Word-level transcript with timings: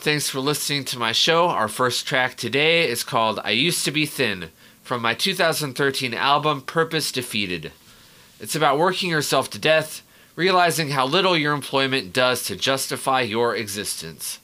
Thanks 0.00 0.30
for 0.30 0.40
listening 0.40 0.86
to 0.86 0.98
my 0.98 1.12
show. 1.12 1.48
Our 1.48 1.68
first 1.68 2.06
track 2.06 2.34
today 2.34 2.88
is 2.88 3.04
called 3.04 3.38
I 3.44 3.50
Used 3.50 3.84
to 3.84 3.90
Be 3.90 4.06
Thin 4.06 4.48
from 4.82 5.02
my 5.02 5.12
2013 5.12 6.14
album 6.14 6.62
Purpose 6.62 7.12
Defeated. 7.12 7.70
It's 8.40 8.56
about 8.56 8.78
working 8.78 9.10
yourself 9.10 9.50
to 9.50 9.58
death, 9.58 10.00
realizing 10.36 10.88
how 10.88 11.04
little 11.04 11.36
your 11.36 11.52
employment 11.52 12.14
does 12.14 12.44
to 12.44 12.56
justify 12.56 13.20
your 13.20 13.54
existence. 13.54 14.38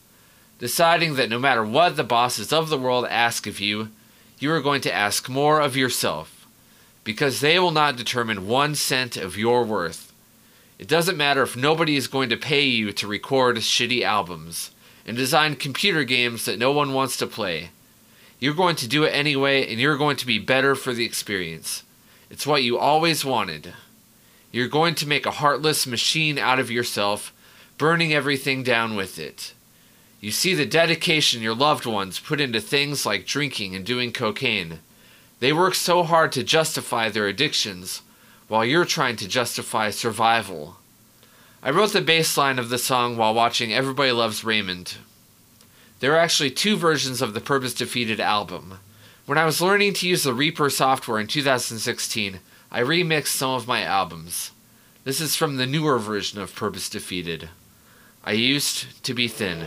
Deciding 0.59 1.15
that 1.15 1.31
no 1.31 1.39
matter 1.39 1.65
what 1.65 1.97
the 1.97 2.05
bosses 2.05 2.53
of 2.53 2.69
the 2.69 2.77
world 2.77 3.07
ask 3.09 3.47
of 3.47 3.59
you, 3.59 3.89
you 4.39 4.53
are 4.53 4.61
going 4.61 4.83
to 4.83 4.95
ask 4.95 5.27
more 5.27 5.63
of 5.63 5.75
yourself, 5.75 6.47
because 7.03 7.41
they 7.41 7.59
will 7.59 7.71
not 7.71 7.97
determine 7.97 8.47
one 8.47 8.75
cent 8.75 9.17
of 9.17 9.39
your 9.39 9.65
worth. 9.65 10.13
It 10.79 10.87
doesn't 10.87 11.17
matter 11.17 11.43
if 11.43 11.57
nobody 11.57 11.97
is 11.97 12.09
going 12.09 12.29
to 12.29 12.37
pay 12.37 12.67
you 12.67 12.93
to 12.93 13.07
record 13.07 13.57
shitty 13.57 14.03
albums 14.03 14.73
and 15.07 15.17
design 15.17 15.55
computer 15.55 16.05
games 16.05 16.45
that 16.45 16.59
no 16.59 16.73
one 16.73 16.93
wants 16.93 17.17
to 17.17 17.27
play. 17.27 17.71
You're 18.39 18.55
going 18.55 18.77
to 18.77 18.89
do 18.89 19.05
it 19.05 19.11
anyway, 19.11 19.67
and 19.71 19.81
you're 19.81 19.97
going 19.97 20.17
to 20.17 20.27
be 20.27 20.39
better 20.39 20.75
for 20.75 20.93
the 20.93 21.07
experience. 21.07 21.85
It's 22.29 22.47
what 22.47 22.65
you 22.65 22.77
always 22.77 23.25
wanted. 23.25 23.73
You're 24.53 24.69
going 24.69 24.95
to 24.97 25.09
make 25.09 25.25
a 25.25 25.31
heartless 25.31 25.87
machine 25.87 26.39
out 26.39 26.59
of 26.59 26.71
yourself, 26.71 27.33
burning 27.79 28.13
everything 28.13 28.63
down 28.63 28.97
with 28.97 29.19
it. 29.19 29.55
You 30.21 30.31
see 30.33 30.55
the 30.55 30.67
dedication 30.67 31.41
your 31.41 31.55
loved 31.55 31.87
ones 31.87 32.19
put 32.19 32.41
into 32.41 32.61
things 32.61 33.07
like 33.07 33.27
drinking 33.27 33.75
and 33.75 33.87
doing 33.87 34.13
cocaine. 34.13 34.81
They 35.39 35.53
work 35.53 35.75
so 35.75 36.03
hard 36.03 36.33
to 36.33 36.43
justify 36.43 37.11
their 37.11 37.29
addictions, 37.29 38.03
while 38.49 38.65
you're 38.65 38.85
trying 38.85 39.17
to 39.17 39.29
justify 39.29 39.91
survival. 39.91 40.77
I 41.67 41.71
wrote 41.71 41.93
the 41.93 42.01
bass 42.01 42.37
line 42.37 42.61
of 42.61 42.69
the 42.69 42.79
song 42.79 43.17
while 43.17 43.35
watching 43.35 43.75
Everybody 43.75 44.13
Loves 44.13 44.45
Raymond. 44.45 44.99
There 45.99 46.13
are 46.13 46.19
actually 46.19 46.53
two 46.53 46.77
versions 46.77 47.21
of 47.21 47.35
the 47.35 47.41
Purpose 47.41 47.75
Defeated 47.75 48.21
album. 48.21 48.79
When 49.27 49.37
I 49.37 49.47
was 49.47 49.61
learning 49.61 49.95
to 49.95 50.09
use 50.09 50.23
the 50.23 50.33
Reaper 50.33 50.71
software 50.71 51.19
in 51.19 51.27
2016, 51.27 52.39
I 52.71 52.81
remixed 52.83 53.37
some 53.37 53.51
of 53.51 53.67
my 53.67 53.83
albums. 53.83 54.53
This 55.03 55.21
is 55.21 55.35
from 55.35 55.57
the 55.57 55.67
newer 55.67 55.99
version 55.99 56.41
of 56.41 56.55
Purpose 56.55 56.89
Defeated. 56.89 57.49
I 58.23 58.31
used 58.31 59.03
to 59.03 59.13
be 59.13 59.27
thin. 59.27 59.67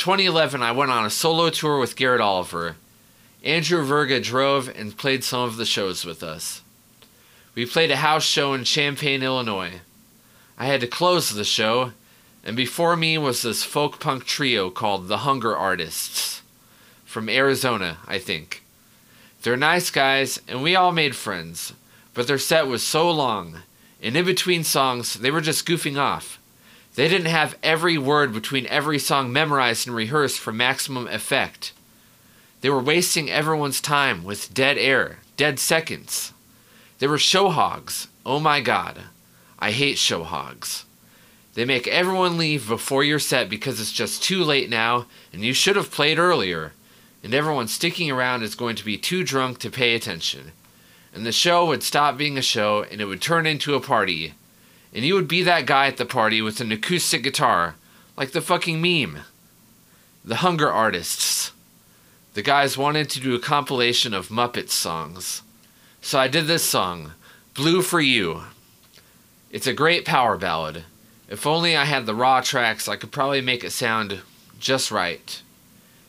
2011, 0.00 0.62
I 0.62 0.72
went 0.72 0.90
on 0.90 1.04
a 1.04 1.10
solo 1.10 1.50
tour 1.50 1.78
with 1.78 1.94
Garrett 1.94 2.22
Oliver. 2.22 2.76
Andrew 3.44 3.84
Verga 3.84 4.18
drove 4.18 4.66
and 4.66 4.96
played 4.96 5.22
some 5.22 5.42
of 5.42 5.58
the 5.58 5.66
shows 5.66 6.06
with 6.06 6.22
us. 6.22 6.62
We 7.54 7.66
played 7.66 7.90
a 7.90 7.96
house 7.96 8.24
show 8.24 8.54
in 8.54 8.64
Champaign, 8.64 9.22
Illinois. 9.22 9.82
I 10.56 10.64
had 10.64 10.80
to 10.80 10.86
close 10.86 11.34
the 11.34 11.44
show, 11.44 11.92
and 12.42 12.56
before 12.56 12.96
me 12.96 13.18
was 13.18 13.42
this 13.42 13.62
folk 13.62 14.00
punk 14.00 14.24
trio 14.24 14.70
called 14.70 15.06
the 15.06 15.18
Hunger 15.18 15.54
Artists. 15.54 16.40
From 17.04 17.28
Arizona, 17.28 17.98
I 18.08 18.18
think. 18.18 18.62
They're 19.42 19.54
nice 19.54 19.90
guys, 19.90 20.40
and 20.48 20.62
we 20.62 20.74
all 20.74 20.92
made 20.92 21.14
friends, 21.14 21.74
but 22.14 22.26
their 22.26 22.38
set 22.38 22.66
was 22.66 22.82
so 22.82 23.10
long, 23.10 23.58
and 24.02 24.16
in 24.16 24.24
between 24.24 24.64
songs, 24.64 25.12
they 25.12 25.30
were 25.30 25.42
just 25.42 25.68
goofing 25.68 25.98
off. 25.98 26.39
They 26.96 27.08
didn't 27.08 27.26
have 27.26 27.56
every 27.62 27.96
word 27.96 28.32
between 28.32 28.66
every 28.66 28.98
song 28.98 29.32
memorized 29.32 29.86
and 29.86 29.94
rehearsed 29.94 30.38
for 30.38 30.52
maximum 30.52 31.06
effect. 31.08 31.72
They 32.60 32.70
were 32.70 32.82
wasting 32.82 33.30
everyone's 33.30 33.80
time 33.80 34.24
with 34.24 34.52
dead 34.52 34.76
air, 34.76 35.18
dead 35.36 35.58
seconds. 35.58 36.32
They 36.98 37.06
were 37.06 37.18
show 37.18 37.48
hogs. 37.48 38.08
Oh 38.26 38.40
my 38.40 38.60
god. 38.60 39.02
I 39.58 39.70
hate 39.70 39.98
show 39.98 40.24
hogs. 40.24 40.84
They 41.54 41.64
make 41.64 41.88
everyone 41.88 42.38
leave 42.38 42.68
before 42.68 43.02
your 43.02 43.18
set 43.18 43.48
because 43.48 43.80
it's 43.80 43.92
just 43.92 44.22
too 44.22 44.44
late 44.44 44.68
now 44.68 45.06
and 45.32 45.42
you 45.42 45.52
should 45.52 45.76
have 45.76 45.90
played 45.90 46.18
earlier, 46.18 46.72
and 47.22 47.34
everyone 47.34 47.68
sticking 47.68 48.10
around 48.10 48.42
is 48.42 48.54
going 48.54 48.76
to 48.76 48.84
be 48.84 48.98
too 48.98 49.24
drunk 49.24 49.58
to 49.58 49.70
pay 49.70 49.94
attention. 49.94 50.52
And 51.12 51.24
the 51.24 51.32
show 51.32 51.66
would 51.66 51.82
stop 51.82 52.16
being 52.16 52.36
a 52.36 52.42
show 52.42 52.82
and 52.82 53.00
it 53.00 53.06
would 53.06 53.22
turn 53.22 53.46
into 53.46 53.74
a 53.74 53.80
party. 53.80 54.34
And 54.94 55.04
you 55.04 55.14
would 55.14 55.28
be 55.28 55.42
that 55.42 55.66
guy 55.66 55.86
at 55.86 55.96
the 55.96 56.04
party 56.04 56.42
with 56.42 56.60
an 56.60 56.72
acoustic 56.72 57.22
guitar, 57.22 57.76
like 58.16 58.32
the 58.32 58.40
fucking 58.40 58.80
meme. 58.80 59.20
The 60.24 60.36
Hunger 60.36 60.70
Artists. 60.70 61.52
The 62.34 62.42
guys 62.42 62.76
wanted 62.76 63.08
to 63.10 63.20
do 63.20 63.34
a 63.34 63.40
compilation 63.40 64.12
of 64.12 64.28
Muppets 64.28 64.70
songs. 64.70 65.42
So 66.00 66.18
I 66.18 66.28
did 66.28 66.46
this 66.46 66.64
song, 66.64 67.12
Blue 67.54 67.82
for 67.82 68.00
You. 68.00 68.42
It's 69.50 69.66
a 69.66 69.72
great 69.72 70.04
power 70.04 70.36
ballad. 70.36 70.84
If 71.28 71.46
only 71.46 71.76
I 71.76 71.84
had 71.84 72.06
the 72.06 72.14
raw 72.14 72.40
tracks, 72.40 72.88
I 72.88 72.96
could 72.96 73.12
probably 73.12 73.40
make 73.40 73.64
it 73.64 73.70
sound 73.70 74.20
just 74.58 74.90
right. 74.90 75.42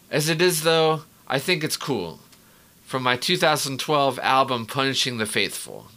As 0.10 0.30
it 0.30 0.42
is, 0.42 0.64
though, 0.64 1.04
I 1.28 1.40
think 1.40 1.64
it's 1.64 1.78
cool. 1.78 2.20
From 2.86 3.04
my 3.04 3.16
2012 3.16 4.20
album 4.20 4.66
Punishing 4.66 5.18
the 5.18 5.26
Faithful. 5.26 5.88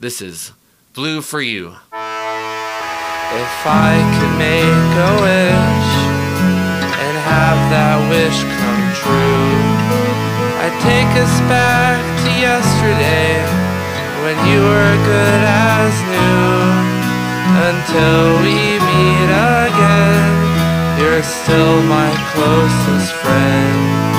This 0.00 0.20
is 0.20 0.52
Blue 0.92 1.22
for 1.22 1.40
You. 1.40 1.78
If 1.94 3.54
I 3.62 3.94
could 4.10 4.34
make 4.42 4.90
a 4.98 5.12
wish 5.22 5.86
and 6.98 7.14
have 7.30 7.60
that 7.70 8.02
wish 8.10 8.42
come 8.42 8.82
true, 8.98 9.54
I'd 10.58 10.74
take 10.82 11.06
us 11.14 11.30
back 11.46 12.02
to 12.26 12.30
yesterday 12.42 13.38
when 14.26 14.34
you 14.50 14.66
were 14.66 14.96
good 15.06 15.42
as 15.46 15.94
new. 16.10 16.58
Until 17.70 18.42
we 18.42 18.82
meet 18.82 19.30
again, 19.30 20.26
you're 20.98 21.22
still 21.22 21.86
my 21.86 22.10
closest 22.34 23.14
friend, 23.22 24.09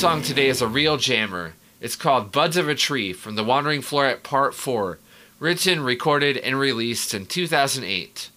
song 0.00 0.22
today 0.22 0.46
is 0.46 0.62
a 0.62 0.66
real 0.66 0.96
jammer. 0.96 1.52
It's 1.78 1.94
called 1.94 2.32
Buds 2.32 2.56
of 2.56 2.70
a 2.70 2.74
Tree 2.74 3.12
from 3.12 3.34
The 3.34 3.44
Wandering 3.44 3.82
Floret 3.82 4.22
Part 4.22 4.54
4, 4.54 4.98
written, 5.38 5.82
recorded, 5.82 6.38
and 6.38 6.58
released 6.58 7.12
in 7.12 7.26
2008. 7.26 8.30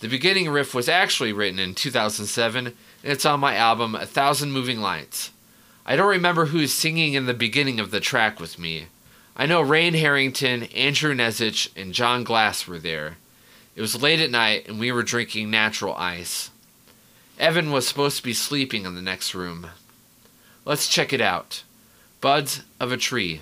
The 0.00 0.08
beginning 0.08 0.50
riff 0.50 0.74
was 0.74 0.86
actually 0.86 1.32
written 1.32 1.58
in 1.58 1.74
2007, 1.74 2.66
and 2.66 2.74
it's 3.02 3.24
on 3.24 3.40
my 3.40 3.56
album 3.56 3.94
A 3.94 4.04
Thousand 4.04 4.52
Moving 4.52 4.82
Lights. 4.82 5.30
I 5.86 5.96
don't 5.96 6.10
remember 6.10 6.44
who's 6.44 6.74
singing 6.74 7.14
in 7.14 7.24
the 7.24 7.32
beginning 7.32 7.80
of 7.80 7.90
the 7.90 8.00
track 8.00 8.38
with 8.38 8.58
me. 8.58 8.88
I 9.34 9.46
know 9.46 9.62
Rain 9.62 9.94
Harrington, 9.94 10.64
Andrew 10.64 11.14
Nezich, 11.14 11.70
and 11.74 11.94
John 11.94 12.22
Glass 12.22 12.66
were 12.66 12.78
there. 12.78 13.16
It 13.74 13.80
was 13.80 14.02
late 14.02 14.20
at 14.20 14.30
night, 14.30 14.68
and 14.68 14.78
we 14.78 14.92
were 14.92 15.02
drinking 15.02 15.50
natural 15.50 15.94
ice. 15.94 16.50
Evan 17.38 17.70
was 17.70 17.88
supposed 17.88 18.18
to 18.18 18.22
be 18.22 18.34
sleeping 18.34 18.84
in 18.84 18.94
the 18.94 19.00
next 19.00 19.34
room. 19.34 19.68
Let's 20.68 20.86
check 20.86 21.14
it 21.14 21.22
out. 21.22 21.62
Buds 22.20 22.60
of 22.78 22.92
a 22.92 22.98
Tree. 22.98 23.40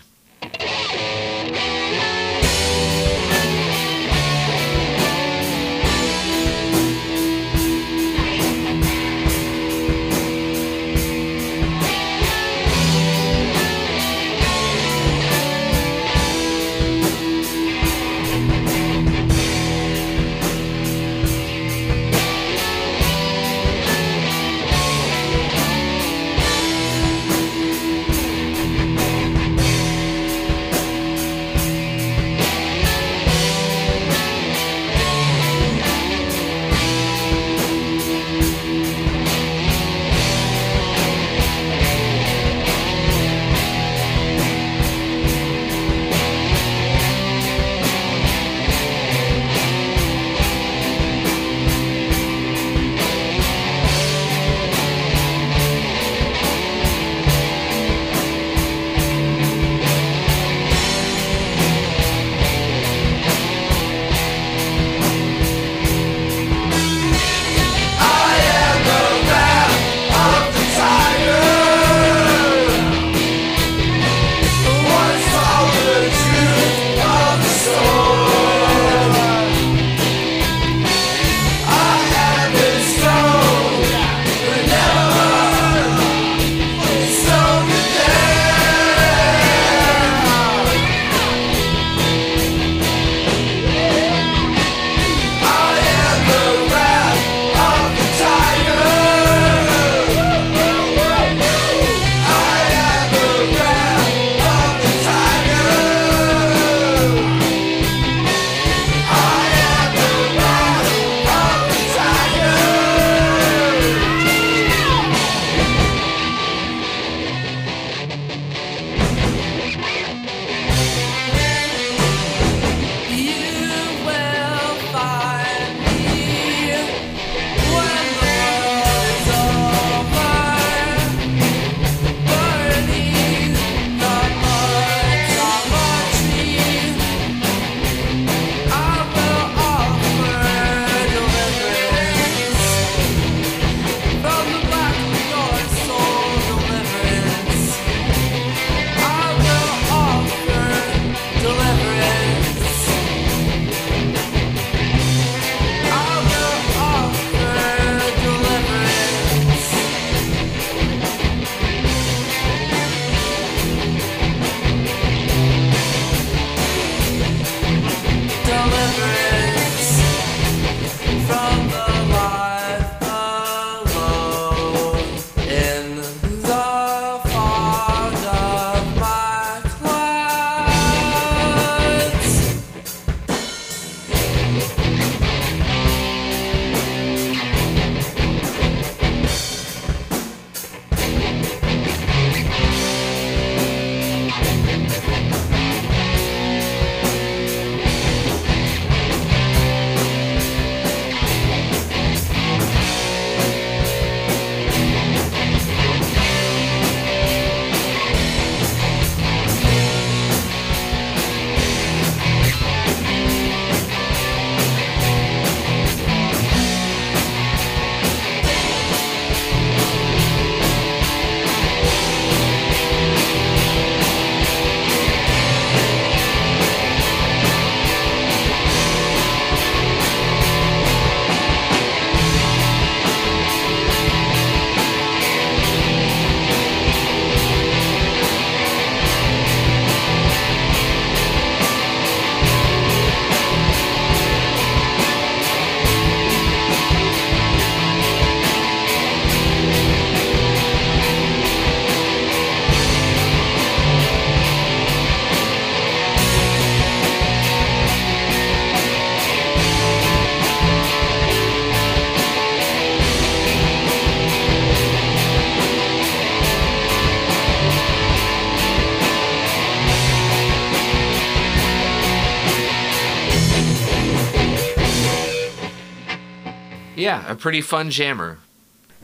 Yeah, 277.16 277.32
a 277.32 277.34
pretty 277.34 277.62
fun 277.62 277.90
jammer. 277.90 278.36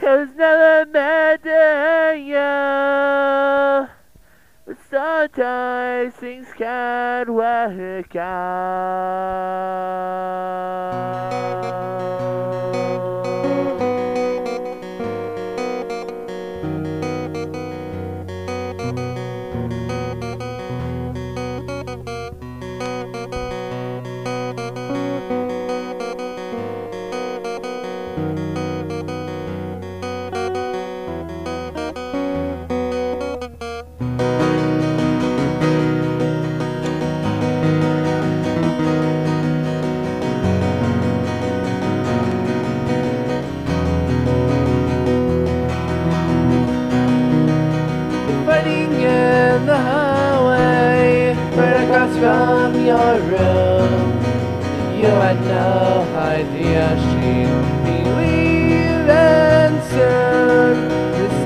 Never 0.03 0.85
but 4.67 4.77
sometimes 4.91 6.13
things 6.15 6.49
can 6.59 7.33
work 7.33 8.15
out. 8.17 8.93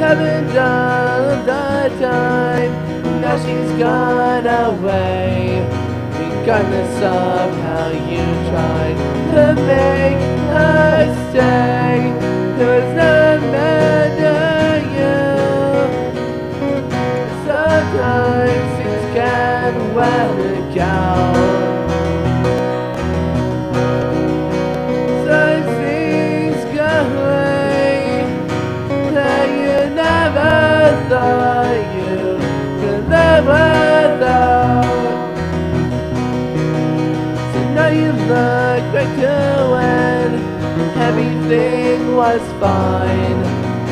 All 0.07 0.13
of 0.13 1.47
the 1.47 1.91
time. 2.01 2.73
Now 3.21 3.37
she's 3.39 3.73
gone 3.77 4.47
away. 4.47 5.67
Regardless 6.13 6.97
of 7.03 7.51
how 7.65 7.89
you 7.91 8.25
tried 8.49 8.97
to 9.35 9.61
make 9.63 10.21
her 10.55 11.31
stay, 11.31 12.15
there 12.57 12.96
everything 41.47 42.17
was 42.17 42.41
fine. 42.61 43.41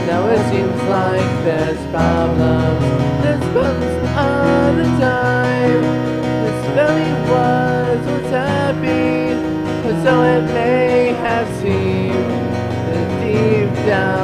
Now 0.06 0.26
it 0.28 0.42
seems 0.50 0.82
like 0.90 1.30
there's 1.44 1.78
problems, 1.90 2.84
there's 3.22 3.44
problems 3.52 4.08
all 4.18 4.74
the 4.74 4.88
time. 5.00 5.82
This 6.42 6.66
family 6.74 7.12
was 7.30 8.06
once 8.06 8.30
happy, 8.30 9.34
but 9.82 10.02
so 10.02 10.22
it 10.22 10.42
may 10.52 11.12
have 11.12 11.48
seemed. 11.60 12.14
That 12.90 13.08
deep 13.22 13.86
down 13.86 14.23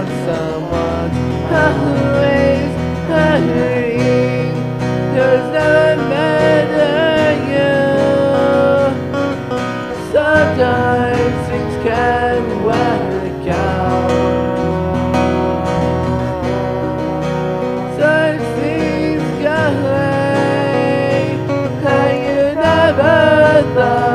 never 23.80 24.09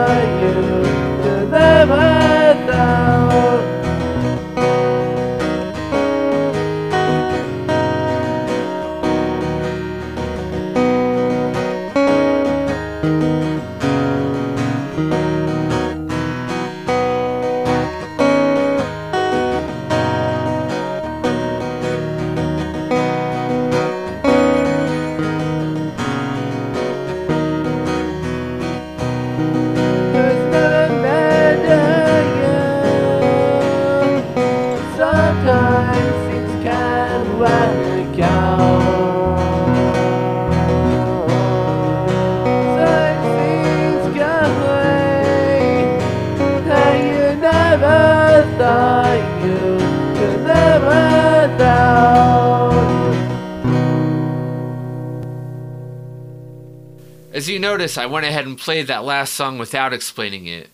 As 57.45 57.49
you 57.49 57.59
notice, 57.59 57.95
I 57.95 58.07
went 58.07 58.25
ahead 58.25 58.47
and 58.47 58.57
played 58.57 58.87
that 58.87 59.03
last 59.03 59.35
song 59.35 59.59
without 59.59 59.93
explaining 59.93 60.47
it. 60.47 60.71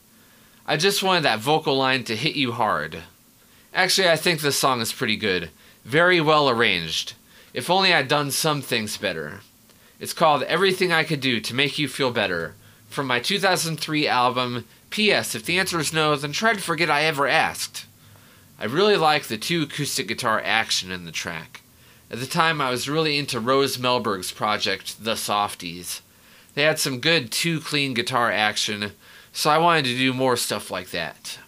I 0.66 0.78
just 0.78 1.04
wanted 1.04 1.24
that 1.24 1.42
vocal 1.42 1.76
line 1.76 2.06
to 2.06 2.16
hit 2.16 2.38
you 2.38 2.54
hard. 2.54 3.04
Actually, 3.74 4.08
I 4.08 4.16
think 4.16 4.40
this 4.40 4.58
song 4.58 4.80
is 4.80 4.94
pretty 4.94 5.18
good. 5.18 5.50
Very 5.84 6.22
well 6.22 6.50
arranged. 6.50 7.12
If 7.54 7.70
only 7.70 7.94
I'd 7.94 8.08
done 8.08 8.32
some 8.32 8.62
things 8.62 8.96
better. 8.96 9.42
It's 10.00 10.14
called 10.14 10.44
Everything 10.44 10.94
I 10.94 11.04
Could 11.04 11.20
Do 11.20 11.42
to 11.42 11.54
Make 11.54 11.78
You 11.78 11.90
Feel 11.90 12.10
Better 12.10 12.56
from 12.88 13.06
my 13.06 13.20
2003 13.20 14.08
album 14.08 14.64
P.S. 14.92 15.36
If 15.36 15.44
the 15.44 15.60
answer 15.60 15.78
is 15.78 15.92
no, 15.92 16.16
then 16.16 16.32
try 16.32 16.54
to 16.54 16.62
forget 16.62 16.90
I 16.90 17.04
ever 17.04 17.28
asked. 17.28 17.86
I 18.58 18.64
really 18.64 18.96
like 18.96 19.24
the 19.24 19.38
two 19.38 19.64
acoustic 19.64 20.08
guitar 20.08 20.42
action 20.42 20.90
in 20.90 21.04
the 21.04 21.12
track. 21.12 21.64
At 22.10 22.22
the 22.22 22.26
time, 22.26 22.62
I 22.62 22.70
was 22.70 22.88
really 22.88 23.18
into 23.18 23.42
Rose 23.42 23.76
Melberg's 23.76 24.32
project, 24.32 25.04
The 25.04 25.18
Softies. 25.18 26.02
They 26.54 26.64
had 26.64 26.80
some 26.80 27.00
good 27.00 27.32
two 27.32 27.60
clean 27.60 27.94
guitar 27.94 28.32
action, 28.32 28.92
so 29.32 29.50
I 29.50 29.58
wanted 29.58 29.86
to 29.86 29.98
do 29.98 30.14
more 30.14 30.36
stuff 30.36 30.70
like 30.70 30.92
that. 30.92 31.40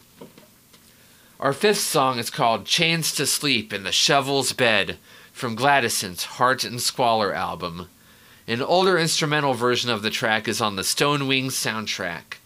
Our 1.39 1.51
fifth 1.51 1.79
song 1.79 2.19
is 2.19 2.29
called 2.29 2.65
Chains 2.65 3.13
to 3.15 3.25
Sleep 3.25 3.73
in 3.73 3.83
the 3.83 3.91
Shovel's 3.91 4.53
Bed 4.53 4.97
from 5.33 5.57
Glatisant's 5.57 6.23
Heart 6.23 6.63
and 6.63 6.81
Squalor 6.81 7.33
album. 7.33 7.89
An 8.47 8.61
older 8.61 8.97
instrumental 8.97 9.53
version 9.53 9.89
of 9.89 10.03
the 10.03 10.09
track 10.09 10.47
is 10.47 10.61
on 10.61 10.77
the 10.77 10.83
Stone 10.83 11.27
Wings 11.27 11.55
soundtrack. 11.55 12.37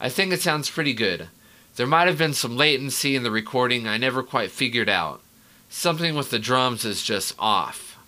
I 0.00 0.08
think 0.08 0.32
it 0.32 0.40
sounds 0.40 0.70
pretty 0.70 0.94
good. 0.94 1.28
There 1.76 1.86
might 1.86 2.06
have 2.06 2.18
been 2.18 2.34
some 2.34 2.56
latency 2.56 3.16
in 3.16 3.22
the 3.22 3.30
recording 3.30 3.86
I 3.86 3.98
never 3.98 4.22
quite 4.22 4.50
figured 4.50 4.88
out. 4.88 5.20
Something 5.68 6.14
with 6.14 6.30
the 6.30 6.38
drums 6.38 6.84
is 6.84 7.02
just 7.02 7.34
off. 7.38 7.98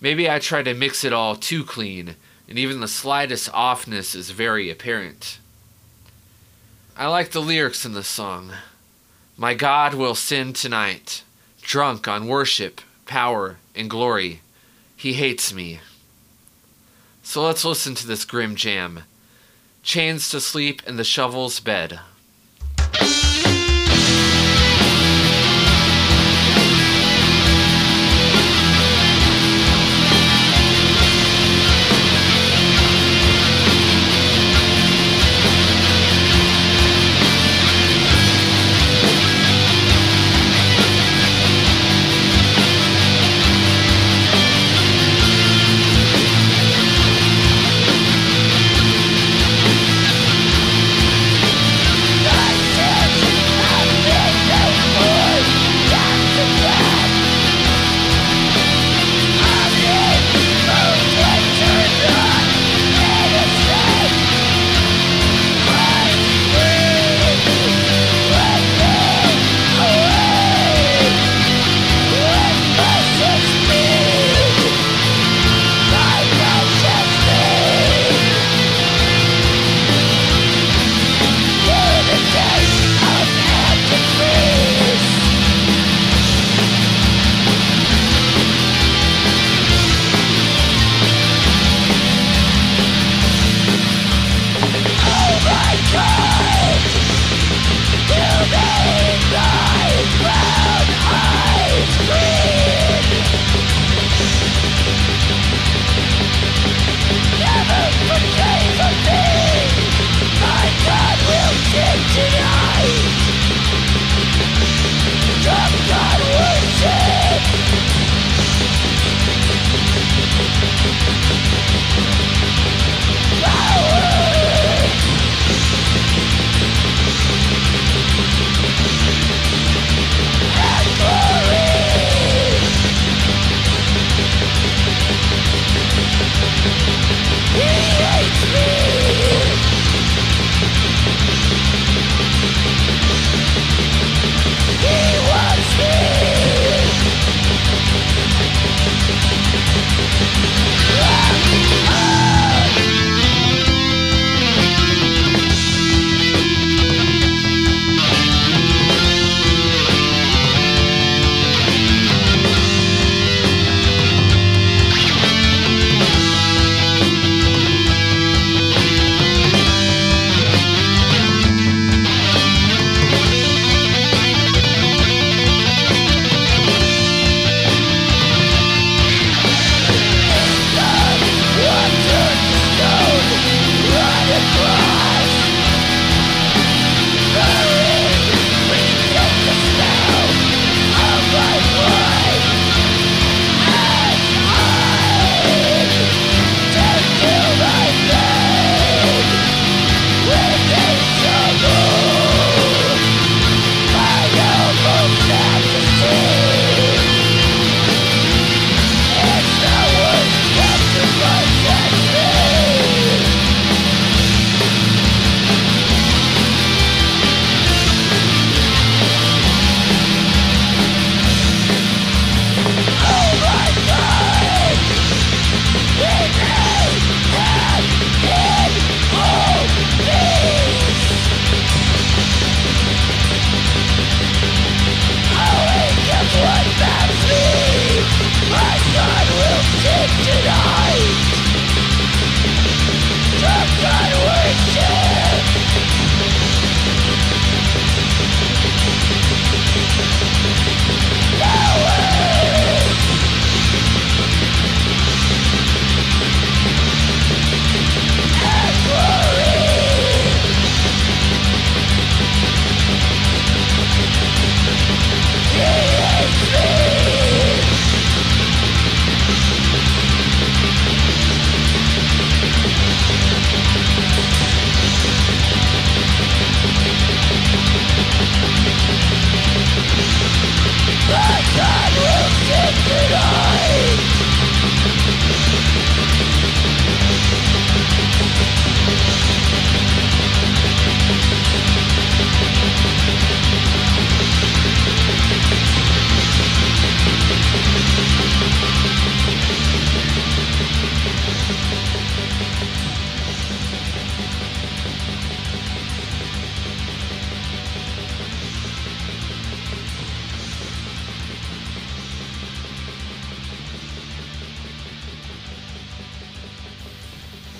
Maybe 0.00 0.28
I 0.28 0.38
tried 0.38 0.64
to 0.64 0.74
mix 0.74 1.04
it 1.04 1.12
all 1.12 1.36
too 1.36 1.64
clean, 1.64 2.16
and 2.48 2.58
even 2.58 2.80
the 2.80 2.88
slightest 2.88 3.52
offness 3.52 4.14
is 4.14 4.30
very 4.30 4.70
apparent. 4.70 5.38
I 6.96 7.06
like 7.06 7.30
the 7.30 7.42
lyrics 7.42 7.84
in 7.84 7.92
the 7.92 8.02
song. 8.02 8.52
My 9.36 9.54
God 9.54 9.94
will 9.94 10.14
sin 10.14 10.52
tonight, 10.52 11.22
drunk 11.60 12.08
on 12.08 12.26
worship, 12.26 12.80
power, 13.06 13.58
and 13.74 13.88
glory. 13.88 14.40
He 14.96 15.12
hates 15.12 15.52
me. 15.52 15.80
So 17.22 17.42
let's 17.42 17.64
listen 17.64 17.94
to 17.96 18.06
this 18.06 18.24
grim 18.24 18.56
jam. 18.56 19.04
Chains 19.82 20.28
to 20.30 20.40
sleep 20.40 20.82
in 20.86 20.96
the 20.96 21.04
shovel's 21.04 21.60
bed. 21.60 22.00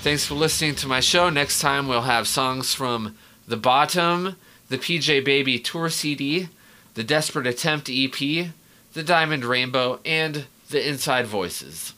Thanks 0.09 0.25
for 0.25 0.37
listening 0.37 0.75
to 0.77 0.89
my 0.89 1.01
show. 1.01 1.29
Next 1.29 1.61
time 1.61 1.87
we'll 1.87 2.01
have 2.01 2.27
songs 2.27 2.73
from 2.73 3.15
The 3.47 3.59
Bottom, 3.59 4.37
the 4.71 4.79
PJ 4.79 5.23
Baby 5.23 5.59
Tour 5.59 5.91
CD, 5.91 6.49
the 6.95 7.05
Desperate 7.05 7.47
Attempt 7.47 7.91
EP, 7.93 8.19
the 8.95 9.03
Diamond 9.05 9.45
Rainbow, 9.45 10.01
and 10.07 10.47
the 10.71 10.89
Inside 10.89 11.27
Voices. 11.27 11.93